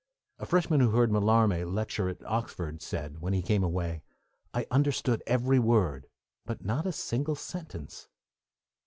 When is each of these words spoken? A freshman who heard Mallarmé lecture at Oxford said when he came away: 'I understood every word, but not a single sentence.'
A 0.39 0.47
freshman 0.47 0.79
who 0.79 0.89
heard 0.89 1.11
Mallarmé 1.11 1.63
lecture 1.71 2.09
at 2.09 2.25
Oxford 2.25 2.81
said 2.81 3.19
when 3.21 3.33
he 3.33 3.43
came 3.43 3.63
away: 3.63 4.01
'I 4.51 4.65
understood 4.71 5.21
every 5.27 5.59
word, 5.59 6.07
but 6.43 6.65
not 6.65 6.87
a 6.87 6.91
single 6.91 7.35
sentence.' 7.35 8.07